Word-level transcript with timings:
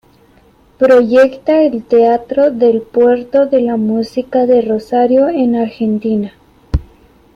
Proyecta 0.79 1.61
el 1.61 1.83
Teatro 1.83 2.49
del 2.49 2.81
Puerto 2.81 3.45
de 3.45 3.61
la 3.61 3.77
Música 3.77 4.47
de 4.47 4.63
Rosario, 4.63 5.29
en 5.29 5.55
Argentina. 5.55 6.33